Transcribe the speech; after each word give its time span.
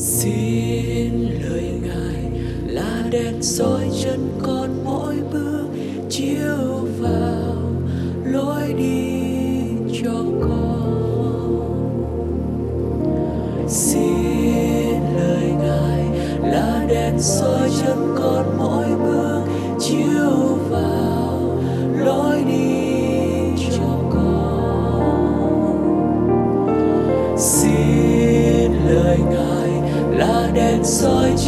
xin 0.00 1.12
lời 1.42 1.72
ngài 1.82 2.40
là 2.66 3.04
đèn 3.10 3.42
soi 3.42 3.90
chân 4.02 4.28
con 4.42 4.84
mỗi 4.84 5.16
bước 5.32 5.66
chiếu 6.10 6.86
vào 6.98 7.54
lối 8.24 8.72
đi 8.78 9.12
cho 10.02 10.24
con. 10.40 10.90
Xin 13.68 15.02
lời 15.16 15.52
ngài 15.58 16.04
là 16.50 16.86
đèn 16.88 17.20
soi 17.20 17.70
chân 17.80 18.14
con 18.18 18.58
mỗi 18.58 18.86
bước 18.86 19.42
chiếu 19.80 20.56
vào 20.70 21.09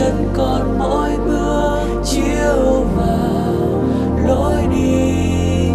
chân 0.02 0.14
con 0.34 0.78
mỗi 0.78 1.10
bước 1.26 2.02
chiếu 2.04 2.84
vào 2.96 3.82
lối 4.26 4.62
đi 4.74 5.12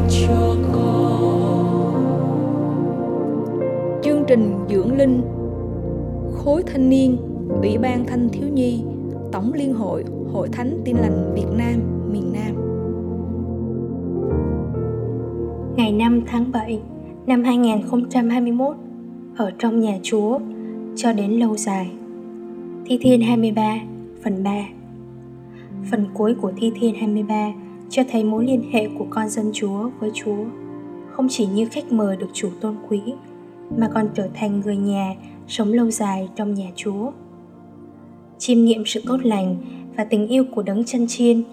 cho 0.09 0.55
con 0.73 2.03
chương 4.03 4.23
trình 4.27 4.53
dưỡng 4.69 4.97
linh 4.97 5.21
khối 6.33 6.63
thanh 6.63 6.89
niên 6.89 7.17
ủy 7.61 7.77
ban 7.77 8.05
thanh 8.05 8.29
thiếu 8.29 8.47
nhi 8.47 8.83
tổng 9.31 9.53
liên 9.53 9.73
hội 9.73 10.03
hội 10.33 10.49
thánh 10.51 10.81
tin 10.85 10.97
lành 10.97 11.33
việt 11.35 11.47
nam 11.57 11.81
miền 12.11 12.33
nam 12.33 12.55
ngày 15.75 15.91
5 15.91 16.21
tháng 16.27 16.51
7 16.51 16.79
năm 17.27 17.43
2021 17.43 18.75
ở 19.37 19.51
trong 19.59 19.79
nhà 19.79 19.97
Chúa 20.03 20.39
cho 20.95 21.13
đến 21.13 21.31
lâu 21.31 21.57
dài. 21.57 21.91
Thi 22.85 22.97
Thiên 23.01 23.21
23 23.21 23.77
phần 24.23 24.43
3 24.43 24.51
Phần 25.91 26.05
cuối 26.13 26.35
của 26.35 26.51
Thi 26.57 26.71
Thiên 26.75 26.95
23 26.95 27.51
cho 27.89 28.03
thấy 28.11 28.23
mối 28.23 28.45
liên 28.45 28.63
hệ 28.71 28.87
của 28.97 29.05
con 29.09 29.29
dân 29.29 29.51
Chúa 29.53 29.89
với 29.99 30.11
Chúa 30.13 30.45
không 31.11 31.27
chỉ 31.29 31.45
như 31.45 31.65
khách 31.65 31.91
mời 31.91 32.17
được 32.17 32.29
chủ 32.33 32.49
tôn 32.61 32.75
quý 32.89 33.01
mà 33.77 33.89
còn 33.93 34.09
trở 34.15 34.27
thành 34.33 34.59
người 34.59 34.77
nhà 34.77 35.15
sống 35.47 35.73
lâu 35.73 35.91
dài 35.91 36.29
trong 36.35 36.53
nhà 36.53 36.67
Chúa. 36.75 37.11
Chiêm 38.37 38.65
nghiệm 38.65 38.85
sự 38.85 39.01
tốt 39.05 39.17
lành 39.23 39.55
và 39.95 40.03
tình 40.03 40.27
yêu 40.27 40.43
của 40.55 40.63
đấng 40.63 40.83
chân 40.83 41.07
chiên 41.07 41.43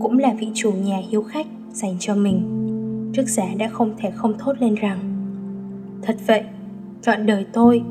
cũng 0.00 0.18
là 0.18 0.34
vị 0.38 0.48
chủ 0.54 0.72
nhà 0.72 1.00
hiếu 1.10 1.22
khách 1.22 1.46
dành 1.72 1.96
cho 2.00 2.14
mình. 2.14 2.42
Trước 3.14 3.28
giả 3.28 3.46
đã 3.58 3.68
không 3.68 3.94
thể 3.98 4.10
không 4.10 4.38
thốt 4.38 4.52
lên 4.60 4.74
rằng 4.74 4.98
Thật 6.02 6.16
vậy, 6.26 6.42
trọn 7.02 7.26
đời 7.26 7.46
tôi, 7.52 7.82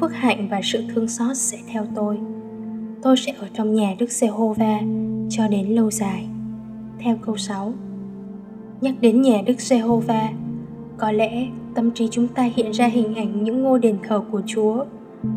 phước 0.00 0.12
hạnh 0.12 0.48
và 0.50 0.60
sự 0.64 0.82
thương 0.94 1.08
xót 1.08 1.36
sẽ 1.36 1.58
theo 1.66 1.86
tôi. 1.94 2.18
Tôi 3.02 3.16
sẽ 3.16 3.32
ở 3.38 3.48
trong 3.54 3.74
nhà 3.74 3.94
Đức 3.98 4.10
Giê-hô-va 4.10 4.80
cho 5.30 5.48
đến 5.48 5.66
lâu 5.66 5.90
dài. 5.90 6.26
Theo 6.98 7.16
câu 7.22 7.36
6 7.36 7.72
Nhắc 8.80 8.94
đến 9.00 9.22
nhà 9.22 9.42
Đức 9.46 9.60
Giê-hô-va, 9.60 10.30
có 10.98 11.12
lẽ 11.12 11.46
tâm 11.74 11.90
trí 11.90 12.08
chúng 12.10 12.28
ta 12.28 12.48
hiện 12.56 12.70
ra 12.70 12.86
hình 12.86 13.14
ảnh 13.14 13.44
những 13.44 13.62
ngôi 13.62 13.78
đền 13.78 13.98
thờ 14.02 14.22
của 14.30 14.42
Chúa, 14.46 14.84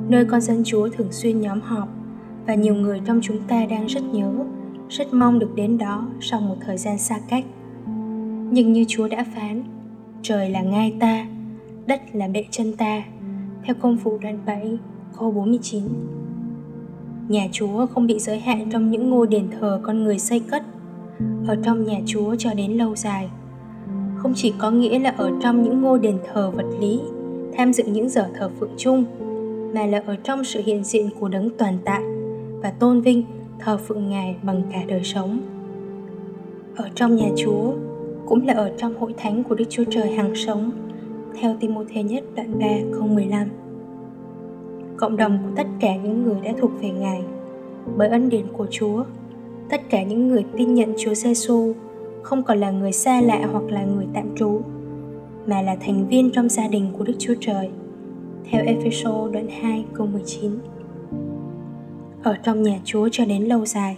nơi 0.09 0.25
con 0.25 0.41
dân 0.41 0.63
Chúa 0.65 0.89
thường 0.89 1.11
xuyên 1.11 1.41
nhóm 1.41 1.61
họp 1.61 1.89
và 2.47 2.55
nhiều 2.55 2.75
người 2.75 3.01
trong 3.05 3.19
chúng 3.23 3.37
ta 3.47 3.65
đang 3.65 3.85
rất 3.85 4.03
nhớ, 4.13 4.33
rất 4.89 5.13
mong 5.13 5.39
được 5.39 5.55
đến 5.55 5.77
đó 5.77 6.07
sau 6.21 6.41
một 6.41 6.55
thời 6.65 6.77
gian 6.77 6.97
xa 6.97 7.19
cách. 7.29 7.45
Nhưng 8.51 8.73
như 8.73 8.85
Chúa 8.87 9.07
đã 9.07 9.25
phán, 9.35 9.63
trời 10.21 10.49
là 10.49 10.61
ngai 10.61 10.95
ta, 10.99 11.25
đất 11.85 12.01
là 12.13 12.27
bệ 12.27 12.45
chân 12.51 12.73
ta, 12.77 13.03
theo 13.63 13.75
công 13.81 13.95
vụ 13.95 14.17
đoạn 14.21 14.39
7, 14.45 14.77
câu 15.19 15.31
49. 15.31 15.83
Nhà 17.33 17.47
Chúa 17.51 17.85
không 17.85 18.07
bị 18.07 18.19
giới 18.19 18.39
hạn 18.39 18.69
trong 18.71 18.91
những 18.91 19.09
ngôi 19.09 19.27
đền 19.27 19.47
thờ 19.59 19.79
con 19.83 20.03
người 20.03 20.19
xây 20.19 20.39
cất, 20.39 20.63
ở 21.47 21.55
trong 21.63 21.85
nhà 21.85 21.99
Chúa 22.05 22.35
cho 22.35 22.53
đến 22.53 22.71
lâu 22.71 22.95
dài. 22.95 23.29
Không 24.17 24.33
chỉ 24.35 24.53
có 24.57 24.71
nghĩa 24.71 24.99
là 24.99 25.09
ở 25.17 25.31
trong 25.41 25.63
những 25.63 25.81
ngôi 25.81 25.99
đền 25.99 26.17
thờ 26.33 26.51
vật 26.51 26.65
lý, 26.79 26.99
tham 27.57 27.73
dự 27.73 27.83
những 27.83 28.09
giờ 28.09 28.29
thờ 28.35 28.49
phượng 28.59 28.73
chung, 28.77 29.05
mà 29.73 29.85
là 29.85 30.03
ở 30.05 30.15
trong 30.15 30.43
sự 30.43 30.61
hiện 30.65 30.83
diện 30.83 31.09
của 31.19 31.27
đấng 31.27 31.49
toàn 31.57 31.77
tại 31.85 32.01
và 32.61 32.71
tôn 32.71 33.01
vinh 33.01 33.23
thờ 33.59 33.77
phượng 33.77 34.09
Ngài 34.09 34.35
bằng 34.43 34.61
cả 34.71 34.79
đời 34.87 35.03
sống. 35.03 35.39
Ở 36.75 36.89
trong 36.95 37.15
nhà 37.15 37.27
Chúa 37.37 37.73
cũng 38.25 38.47
là 38.47 38.53
ở 38.53 38.71
trong 38.77 38.99
hội 38.99 39.13
thánh 39.17 39.43
của 39.43 39.55
Đức 39.55 39.65
Chúa 39.69 39.83
Trời 39.91 40.11
hằng 40.11 40.35
sống, 40.35 40.71
theo 41.39 41.55
Timothée 41.59 42.03
nhất 42.03 42.23
đoạn 42.35 42.59
3 42.59 42.67
câu 42.93 43.07
15. 43.07 43.47
Cộng 45.03 45.17
đồng 45.17 45.37
của 45.43 45.49
tất 45.55 45.67
cả 45.79 45.95
những 45.95 46.23
người 46.23 46.41
đã 46.43 46.51
thuộc 46.57 46.71
về 46.81 46.89
Ngài, 46.89 47.23
bởi 47.97 48.09
ân 48.09 48.29
điển 48.29 48.45
của 48.53 48.67
Chúa, 48.71 49.03
tất 49.69 49.81
cả 49.89 50.03
những 50.03 50.27
người 50.27 50.45
tin 50.57 50.73
nhận 50.73 50.93
Chúa 50.97 51.13
Giêsu 51.13 51.73
không 52.21 52.43
còn 52.43 52.59
là 52.59 52.71
người 52.71 52.91
xa 52.91 53.21
lạ 53.21 53.47
hoặc 53.51 53.63
là 53.69 53.83
người 53.83 54.05
tạm 54.13 54.35
trú, 54.35 54.61
mà 55.45 55.61
là 55.61 55.75
thành 55.75 56.07
viên 56.07 56.31
trong 56.31 56.49
gia 56.49 56.67
đình 56.67 56.93
của 56.97 57.03
Đức 57.03 57.13
Chúa 57.19 57.33
Trời. 57.39 57.69
Theo 58.51 58.65
Ephesos 58.65 59.33
đoạn 59.33 59.47
2 59.61 59.85
câu 59.93 60.07
19. 60.07 60.51
Ở 62.23 62.37
trong 62.43 62.63
nhà 62.63 62.79
Chúa 62.83 63.09
cho 63.11 63.25
đến 63.25 63.43
lâu 63.43 63.65
dài 63.65 63.97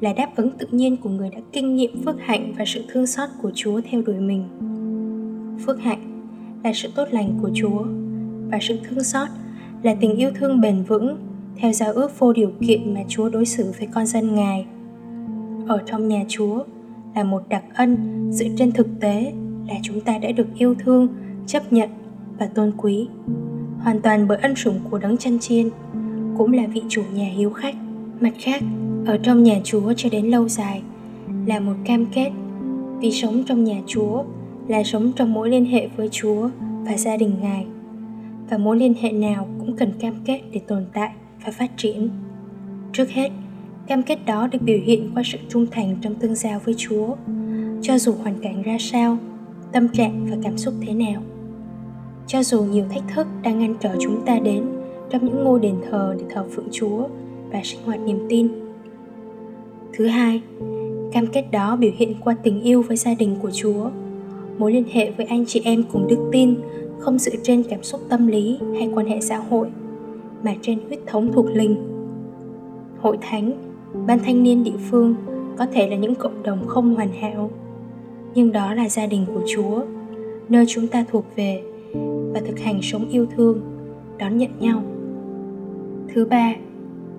là 0.00 0.12
đáp 0.12 0.36
ứng 0.36 0.50
tự 0.58 0.66
nhiên 0.70 0.96
của 0.96 1.10
người 1.10 1.30
đã 1.30 1.38
kinh 1.52 1.76
nghiệm 1.76 2.02
phước 2.04 2.16
hạnh 2.20 2.52
và 2.58 2.64
sự 2.66 2.84
thương 2.88 3.06
xót 3.06 3.28
của 3.42 3.50
Chúa 3.54 3.80
theo 3.90 4.02
đuổi 4.02 4.16
mình. 4.16 4.44
Phước 5.66 5.80
hạnh 5.80 6.22
là 6.64 6.72
sự 6.74 6.88
tốt 6.94 7.08
lành 7.10 7.38
của 7.42 7.50
Chúa 7.54 7.84
và 8.50 8.58
sự 8.60 8.78
thương 8.88 9.04
xót 9.04 9.28
là 9.82 9.94
tình 9.94 10.16
yêu 10.16 10.30
thương 10.34 10.60
bền 10.60 10.82
vững 10.82 11.16
theo 11.56 11.72
giao 11.72 11.92
ước 11.92 12.18
vô 12.18 12.32
điều 12.32 12.50
kiện 12.60 12.94
mà 12.94 13.00
Chúa 13.08 13.28
đối 13.28 13.46
xử 13.46 13.72
với 13.78 13.88
con 13.94 14.06
dân 14.06 14.34
Ngài. 14.34 14.66
Ở 15.68 15.78
trong 15.86 16.08
nhà 16.08 16.24
Chúa 16.28 16.64
là 17.14 17.24
một 17.24 17.42
đặc 17.48 17.64
ân 17.74 17.96
dựa 18.32 18.46
trên 18.56 18.72
thực 18.72 18.86
tế 19.00 19.32
là 19.68 19.74
chúng 19.82 20.00
ta 20.00 20.18
đã 20.18 20.32
được 20.32 20.46
yêu 20.58 20.74
thương, 20.74 21.08
chấp 21.46 21.72
nhận 21.72 21.88
và 22.38 22.46
tôn 22.46 22.72
quý, 22.76 23.08
hoàn 23.80 24.00
toàn 24.00 24.28
bởi 24.28 24.38
ân 24.38 24.56
sủng 24.56 24.80
của 24.90 24.98
đấng 24.98 25.16
chân 25.16 25.38
chiên, 25.38 25.68
cũng 26.38 26.52
là 26.52 26.66
vị 26.66 26.82
chủ 26.88 27.02
nhà 27.14 27.24
hiếu 27.24 27.50
khách. 27.50 27.74
Mặt 28.20 28.32
khác, 28.40 28.62
ở 29.06 29.18
trong 29.22 29.42
nhà 29.42 29.60
Chúa 29.64 29.92
cho 29.96 30.08
đến 30.12 30.26
lâu 30.26 30.48
dài 30.48 30.82
là 31.46 31.60
một 31.60 31.74
cam 31.84 32.06
kết 32.06 32.30
vì 33.00 33.12
sống 33.12 33.42
trong 33.46 33.64
nhà 33.64 33.80
Chúa 33.86 34.22
là 34.68 34.82
sống 34.82 35.12
trong 35.16 35.32
mối 35.32 35.50
liên 35.50 35.64
hệ 35.64 35.88
với 35.96 36.08
Chúa 36.12 36.48
và 36.84 36.96
gia 36.96 37.16
đình 37.16 37.32
Ngài. 37.42 37.66
Và 38.50 38.58
mối 38.58 38.76
liên 38.76 38.94
hệ 39.00 39.12
nào 39.12 39.48
cũng 39.58 39.76
cần 39.76 39.92
cam 40.00 40.14
kết 40.24 40.40
để 40.52 40.60
tồn 40.66 40.84
tại 40.92 41.10
và 41.44 41.52
phát 41.52 41.70
triển. 41.76 42.10
Trước 42.92 43.10
hết, 43.10 43.30
cam 43.86 44.02
kết 44.02 44.18
đó 44.26 44.46
được 44.46 44.62
biểu 44.62 44.78
hiện 44.84 45.10
qua 45.14 45.22
sự 45.26 45.38
trung 45.48 45.66
thành 45.70 45.96
trong 46.02 46.14
tương 46.14 46.34
giao 46.34 46.60
với 46.64 46.74
Chúa, 46.78 47.14
cho 47.82 47.98
dù 47.98 48.12
hoàn 48.12 48.38
cảnh 48.38 48.62
ra 48.62 48.76
sao, 48.80 49.18
tâm 49.72 49.88
trạng 49.88 50.26
và 50.30 50.36
cảm 50.42 50.58
xúc 50.58 50.74
thế 50.86 50.94
nào. 50.94 51.22
Cho 52.26 52.42
dù 52.42 52.62
nhiều 52.62 52.84
thách 52.90 53.04
thức 53.14 53.26
đang 53.42 53.58
ngăn 53.58 53.74
trở 53.80 53.96
chúng 54.00 54.26
ta 54.26 54.38
đến 54.38 54.64
trong 55.10 55.24
những 55.24 55.44
ngôi 55.44 55.60
đền 55.60 55.74
thờ 55.90 56.16
để 56.18 56.24
thờ 56.30 56.44
phượng 56.50 56.68
Chúa 56.72 57.08
và 57.50 57.60
sinh 57.64 57.80
hoạt 57.84 58.00
niềm 58.00 58.26
tin. 58.28 58.48
Thứ 59.92 60.06
hai, 60.06 60.42
cam 61.12 61.26
kết 61.26 61.44
đó 61.50 61.76
biểu 61.76 61.90
hiện 61.96 62.14
qua 62.24 62.36
tình 62.42 62.62
yêu 62.62 62.82
với 62.82 62.96
gia 62.96 63.14
đình 63.14 63.36
của 63.42 63.50
Chúa, 63.50 63.90
mối 64.58 64.72
liên 64.72 64.84
hệ 64.92 65.10
với 65.10 65.26
anh 65.26 65.44
chị 65.46 65.62
em 65.64 65.84
cùng 65.92 66.06
đức 66.08 66.28
tin 66.32 66.54
không 67.02 67.18
dựa 67.18 67.32
trên 67.42 67.62
cảm 67.62 67.82
xúc 67.82 68.00
tâm 68.08 68.26
lý 68.26 68.58
hay 68.78 68.90
quan 68.94 69.06
hệ 69.06 69.20
xã 69.20 69.36
hội, 69.36 69.68
mà 70.42 70.54
trên 70.62 70.78
huyết 70.88 71.00
thống 71.06 71.32
thuộc 71.32 71.46
linh. 71.46 71.76
Hội 72.98 73.18
thánh, 73.20 73.52
ban 74.06 74.18
thanh 74.18 74.42
niên 74.42 74.64
địa 74.64 74.76
phương 74.90 75.14
có 75.58 75.66
thể 75.72 75.88
là 75.88 75.96
những 75.96 76.14
cộng 76.14 76.42
đồng 76.42 76.66
không 76.66 76.94
hoàn 76.94 77.12
hảo, 77.12 77.50
nhưng 78.34 78.52
đó 78.52 78.74
là 78.74 78.88
gia 78.88 79.06
đình 79.06 79.26
của 79.34 79.42
Chúa, 79.46 79.82
nơi 80.48 80.64
chúng 80.68 80.88
ta 80.88 81.04
thuộc 81.10 81.24
về 81.36 81.62
và 82.32 82.40
thực 82.46 82.58
hành 82.58 82.82
sống 82.82 83.08
yêu 83.10 83.26
thương, 83.36 83.60
đón 84.18 84.38
nhận 84.38 84.50
nhau. 84.60 84.82
Thứ 86.14 86.24
ba, 86.24 86.54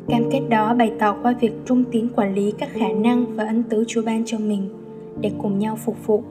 Cam 0.07 0.23
kết 0.31 0.41
đó 0.49 0.73
bày 0.73 0.91
tỏ 0.99 1.15
qua 1.23 1.35
việc 1.39 1.51
trung 1.65 1.83
tín 1.91 2.07
quản 2.15 2.35
lý 2.35 2.51
các 2.51 2.69
khả 2.71 2.87
năng 2.87 3.35
và 3.35 3.45
ân 3.45 3.63
tứ 3.63 3.83
Chúa 3.87 4.01
ban 4.05 4.25
cho 4.25 4.37
mình 4.39 4.69
để 5.21 5.31
cùng 5.41 5.59
nhau 5.59 5.75
phục 5.75 6.07
vụ. 6.07 6.23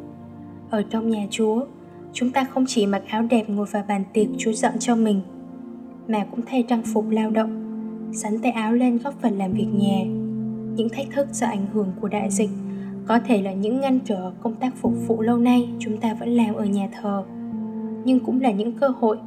Ở 0.71 0.82
trong 0.82 1.11
nhà 1.11 1.26
Chúa, 1.31 1.65
chúng 2.12 2.31
ta 2.31 2.44
không 2.44 2.64
chỉ 2.69 2.87
mặc 2.87 3.03
áo 3.09 3.23
đẹp 3.23 3.49
ngồi 3.49 3.67
vào 3.67 3.85
bàn 3.88 4.05
tiệc 4.12 4.26
Chúa 4.38 4.53
dọn 4.53 4.73
cho 4.79 4.97
mình, 4.97 5.20
mà 6.09 6.26
cũng 6.31 6.41
thay 6.47 6.62
trang 6.62 6.82
phục 6.82 7.11
lao 7.11 7.31
động, 7.31 7.62
sắn 8.14 8.38
tay 8.38 8.53
áo 8.53 8.73
lên 8.73 8.99
góp 9.05 9.14
phần 9.23 9.38
làm 9.38 9.53
việc 9.53 9.69
nhà. 9.73 10.05
Những 10.76 10.88
thách 10.88 11.06
thức 11.11 11.29
do 11.32 11.47
ảnh 11.47 11.67
hưởng 11.73 11.93
của 12.00 12.09
đại 12.09 12.31
dịch 12.31 12.50
có 13.06 13.19
thể 13.19 13.43
là 13.43 13.53
những 13.53 13.81
ngăn 13.81 13.99
trở 14.05 14.32
công 14.43 14.55
tác 14.55 14.76
phục 14.76 14.93
vụ 15.06 15.20
lâu 15.20 15.38
nay 15.38 15.69
chúng 15.79 15.97
ta 15.97 16.14
vẫn 16.14 16.29
làm 16.29 16.55
ở 16.55 16.64
nhà 16.64 16.88
thờ, 17.00 17.25
nhưng 18.05 18.20
cũng 18.20 18.41
là 18.41 18.50
những 18.50 18.73
cơ 18.73 18.88
hội 18.88 19.19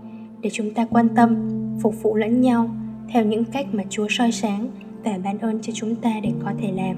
để 0.41 0.49
chúng 0.53 0.73
ta 0.73 0.85
quan 0.85 1.07
tâm, 1.15 1.35
phục 1.81 2.03
vụ 2.03 2.15
lẫn 2.15 2.41
nhau 2.41 2.69
theo 3.09 3.25
những 3.25 3.45
cách 3.45 3.67
mà 3.71 3.83
Chúa 3.89 4.07
soi 4.09 4.31
sáng 4.31 4.67
và 5.03 5.19
ban 5.23 5.39
ơn 5.39 5.59
cho 5.61 5.73
chúng 5.73 5.95
ta 5.95 6.13
để 6.23 6.33
có 6.45 6.51
thể 6.61 6.71
làm. 6.71 6.95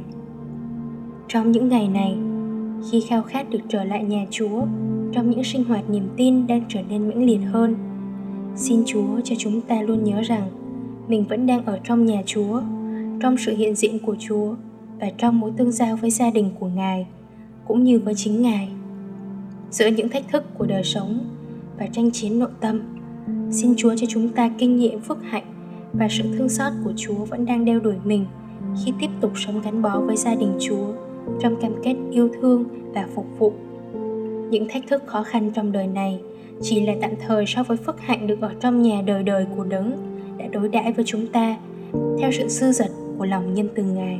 Trong 1.28 1.52
những 1.52 1.70
ngày 1.70 1.88
này, 1.88 2.18
khi 2.92 3.04
khao 3.10 3.22
khát 3.22 3.50
được 3.50 3.60
trở 3.70 3.84
lại 3.84 4.04
nhà 4.04 4.26
Chúa, 4.30 4.66
trong 5.12 5.30
những 5.30 5.44
sinh 5.44 5.64
hoạt 5.64 5.90
niềm 5.90 6.10
tin 6.18 6.48
đang 6.48 6.62
trở 6.70 6.82
nên 6.90 7.08
mãnh 7.08 7.26
liệt 7.26 7.40
hơn, 7.52 7.76
xin 8.56 8.84
Chúa 8.86 9.22
cho 9.24 9.36
chúng 9.38 9.62
ta 9.62 9.82
luôn 9.82 10.04
nhớ 10.04 10.22
rằng 10.22 10.48
mình 11.08 11.26
vẫn 11.30 11.46
đang 11.46 11.66
ở 11.66 11.80
trong 11.84 12.06
nhà 12.06 12.22
Chúa, 12.26 12.62
trong 13.22 13.38
sự 13.38 13.56
hiện 13.56 13.76
diện 13.76 14.00
của 14.00 14.16
Chúa 14.20 14.56
và 15.00 15.10
trong 15.18 15.40
mối 15.40 15.52
tương 15.58 15.72
giao 15.72 15.96
với 15.96 16.10
gia 16.10 16.32
đình 16.32 16.50
của 16.60 16.68
Ngài, 16.68 17.08
cũng 17.68 17.84
như 17.84 18.00
với 18.00 18.16
chính 18.16 18.42
Ngài. 18.42 18.70
Giữa 19.72 19.88
những 19.88 20.10
thách 20.10 20.28
thức 20.32 20.44
của 20.58 20.66
đời 20.66 20.84
sống 20.84 21.20
và 21.80 21.88
tranh 21.88 22.12
chiến 22.12 22.40
nội 22.40 22.50
tâm, 22.60 22.82
xin 23.52 23.74
Chúa 23.78 23.96
cho 23.96 24.08
chúng 24.10 24.30
ta 24.30 24.52
kinh 24.58 24.78
nghiệm 24.78 25.00
phước 25.00 25.18
hạnh 25.24 25.46
và 25.94 26.08
sự 26.10 26.24
thương 26.38 26.50
xót 26.50 26.74
của 26.84 26.94
Chúa 26.96 27.26
vẫn 27.26 27.46
đang 27.46 27.66
đeo 27.66 27.80
đuổi 27.80 27.96
mình 28.04 28.26
khi 28.86 28.94
tiếp 29.00 29.10
tục 29.22 29.32
sống 29.36 29.62
gắn 29.62 29.82
bó 29.82 30.00
với 30.00 30.18
gia 30.18 30.36
đình 30.36 30.52
Chúa 30.60 30.94
trong 31.40 31.56
cam 31.62 31.72
kết 31.84 31.96
yêu 32.12 32.30
thương 32.42 32.64
và 32.94 33.08
phục 33.16 33.26
vụ. 33.40 33.54
Những 34.50 34.68
thách 34.70 34.84
thức 34.88 35.04
khó 35.06 35.24
khăn 35.24 35.52
trong 35.56 35.72
đời 35.72 35.88
này, 35.88 36.20
chỉ 36.62 36.86
là 36.86 36.94
tạm 37.02 37.12
thời 37.28 37.46
so 37.48 37.64
với 37.64 37.78
phước 37.78 38.00
hạnh 38.00 38.28
được 38.28 38.42
ở 38.42 38.52
trong 38.60 38.82
nhà 38.82 39.02
đời 39.06 39.24
đời 39.24 39.46
của 39.56 39.64
đấng 39.64 39.92
đã 40.38 40.46
đối 40.48 40.70
đãi 40.70 40.94
với 40.94 41.06
chúng 41.06 41.28
ta, 41.28 41.58
theo 42.20 42.32
sự 42.32 42.50
sư 42.50 42.72
dật 42.72 42.92
của 43.18 43.26
lòng 43.26 43.54
nhân 43.54 43.68
từ 43.76 43.84
Ngài. 43.84 44.20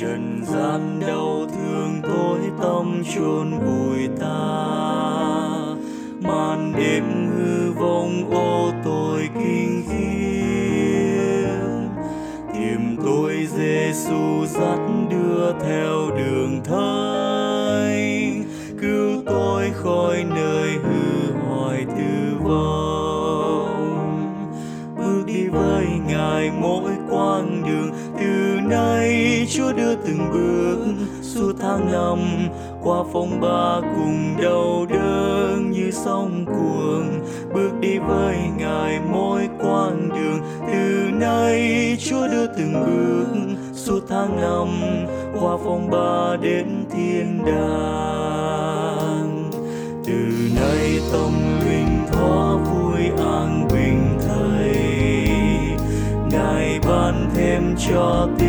Trần 0.00 0.42
gian 0.44 1.00
đau 1.00 1.46
thương 1.52 2.02
tối 2.02 2.40
tăm 2.62 3.02
chôn 3.14 3.50
vùi 3.58 4.08
ta. 4.20 4.36
Màn 6.20 6.72
đêm 6.76 7.04
hư 7.36 7.72
vong, 7.72 8.30
ô 8.30 8.72
tôi 8.84 9.28
kinh 9.34 9.82
khiếp. 9.88 11.48
Tìm 12.52 12.96
tôi 13.04 13.48
Giêsu 13.56 14.46
dắt 14.46 14.77
từng 30.32 30.32
bước 30.32 30.78
suốt 31.22 31.52
tháng 31.60 31.92
năm. 31.92 32.18
Qua 32.82 33.04
phong 33.12 33.40
ba 33.40 33.80
cùng 33.80 34.36
đau 34.42 34.86
đớn 34.90 35.70
như 35.70 35.90
sóng 35.90 36.44
cuồng. 36.46 37.20
Bước 37.54 37.70
đi 37.80 37.98
với 37.98 38.36
Ngài 38.58 39.00
mỗi 39.12 39.48
quãng 39.58 40.08
đường. 40.08 40.40
Từ 40.72 41.10
nay 41.12 41.96
Chúa 42.00 42.28
đưa 42.28 42.46
từng 42.46 42.72
bước 42.72 43.26
suốt 43.74 44.00
tháng 44.08 44.40
năm. 44.40 44.68
Qua 45.40 45.56
phong 45.64 45.90
ba 45.90 46.36
đến 46.42 46.84
thiên 46.90 47.44
đàng. 47.46 49.50
Từ 50.06 50.12
nay 50.60 51.00
tâm 51.12 51.32
linh 51.60 52.06
có 52.12 52.58
vui 52.64 53.02
an 53.26 53.68
bình 53.72 54.18
thầy 54.28 54.76
ngài 56.30 56.80
ban 56.88 57.30
thêm 57.34 57.74
cho 57.88 58.28
tinh 58.38 58.47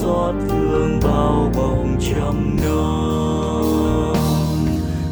xót 0.00 0.34
thương 0.48 1.00
bao 1.02 1.50
bọc 1.56 1.86
trăm 2.00 2.56
năm 2.62 4.12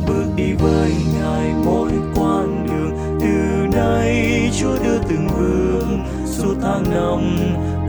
bước 0.06 0.26
đi 0.36 0.52
với 0.52 0.92
ngài 1.20 1.54
mỗi 1.64 1.90
quãng 2.14 2.66
đường, 2.68 2.92
từ 3.20 3.66
nay 3.78 4.50
chúa 4.60 4.76
đưa 4.84 4.98
từng 5.08 5.28
bước 5.38 5.86
suốt 6.26 6.54
tháng 6.62 6.82
năm 6.90 7.36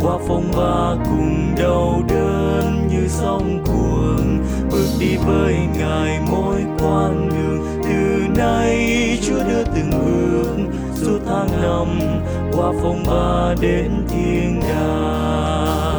qua 0.01 0.17
phong 0.27 0.51
ba 0.57 1.03
cùng 1.05 1.55
đau 1.57 2.01
đớn 2.09 2.87
như 2.91 3.07
sóng 3.07 3.63
cuồng. 3.65 4.39
Bước 4.71 4.87
đi 4.99 5.17
với 5.17 5.55
ngài 5.79 6.19
mỗi 6.31 6.61
quãng 6.79 7.29
đường, 7.29 7.81
từ 7.83 8.27
nay 8.37 9.19
chúa 9.27 9.43
đưa 9.49 9.63
từng 9.63 9.89
bước 9.91 10.47
suốt 10.93 11.19
tháng 11.27 11.61
năm 11.61 11.99
qua 12.51 12.73
phong 12.81 13.03
ba 13.07 13.55
đến 13.61 13.91
thiên 14.09 14.59
đàng 14.59 15.96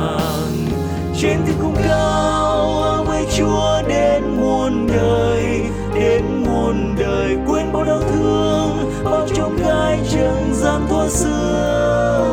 trên 1.21 1.39
thiên 1.47 1.57
cung 1.63 1.75
cao 1.89 3.05
với 3.07 3.27
chúa 3.37 3.83
đến 3.89 4.23
muôn 4.41 4.87
đời, 4.87 5.63
đến 5.95 6.25
muôn 6.47 6.95
đời. 6.99 7.37
Quên 7.49 7.73
bao 7.73 7.85
đau 7.85 8.01
thương, 8.01 8.93
bao 9.05 9.27
trong 9.35 9.57
gai 9.57 9.99
trần 10.11 10.55
gian 10.55 10.87
thua 10.89 11.09
xưa. 11.09 12.25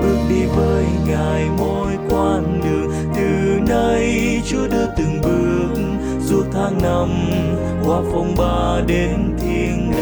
Bước 0.00 0.18
đi 0.28 0.46
với 0.56 0.84
ngài 1.06 1.48
mỗi 1.58 1.92
quãng 2.10 2.60
đường, 2.64 2.90
từ 3.16 3.60
nay 3.74 4.42
chúa 4.46 4.68
đưa 4.68 4.86
từng 4.96 5.20
bước, 5.22 5.82
dù 6.20 6.42
tháng 6.52 6.82
năm 6.82 7.08
qua 7.86 8.00
phong 8.12 8.34
ba 8.38 8.80
đến 8.86 9.36
thiên 9.38 9.93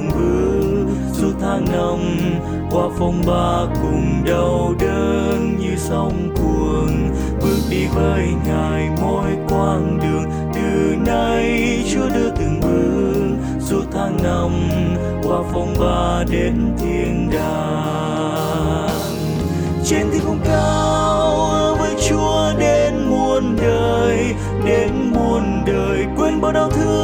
từng 0.00 0.10
bước 0.14 0.92
suốt 1.12 1.32
tháng 1.40 1.64
năm 1.72 1.98
qua 2.70 2.88
phong 2.98 3.22
ba 3.26 3.74
cùng 3.82 4.24
đau 4.26 4.74
đớn 4.80 5.56
như 5.60 5.76
sóng 5.76 6.34
cuồng. 6.36 7.10
Bước 7.40 7.58
đi 7.70 7.86
với 7.94 8.28
ngài, 8.46 8.90
mỗi 9.00 9.30
quãng 9.48 9.98
đường 10.02 10.24
từ 10.54 10.96
nay 11.06 11.84
chúa 11.92 12.08
đưa 12.14 12.30
từng 12.30 12.60
bước 12.60 13.36
suốt 13.60 13.84
tháng 13.92 14.16
năm 14.22 14.50
qua 15.22 15.38
phong 15.52 15.74
ba 15.80 16.24
đến 16.30 16.74
thiên 16.78 17.30
đàng. 17.32 18.88
Trên 19.84 20.10
thiên 20.12 20.22
cung 20.26 20.40
cao 20.44 21.76
với 21.78 21.94
chúa 22.08 22.52
đến 22.58 22.94
muôn 23.10 23.56
đời, 23.62 24.34
đến 24.66 25.12
muôn 25.14 25.62
đời 25.66 26.06
quên 26.16 26.40
bao 26.40 26.52
đau 26.52 26.70
thương 26.70 26.99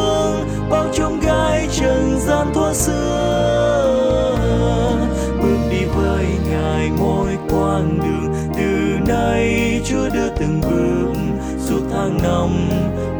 từng 10.46 10.60
bước 10.60 11.12
suốt 11.58 11.80
tháng 11.90 12.18
năm 12.22 12.68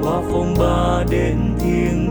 qua 0.02 0.23
phong 0.30 0.54
ba 0.59 1.04
đến 1.11 1.37
thiên 1.59 2.06